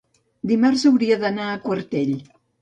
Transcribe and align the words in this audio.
Dimarts 0.51 0.85
hauria 0.91 1.17
d'anar 1.25 1.51
a 1.57 1.61
Quartell. 1.67 2.17